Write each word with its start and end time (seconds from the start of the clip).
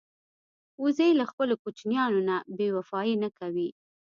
وزې 0.83 1.09
له 1.19 1.25
خپلو 1.31 1.53
کوچنیانو 1.63 2.19
نه 2.29 2.35
بېوفايي 2.57 3.15
نه 3.23 3.29
کوي 3.39 3.69